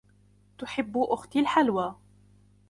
تحب 0.57 0.97
أختي 0.97 1.39
الحلوى. 1.39 1.95